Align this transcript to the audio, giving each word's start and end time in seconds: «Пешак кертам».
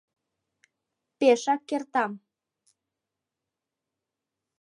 «Пешак 1.17 1.61
кертам». 1.69 2.11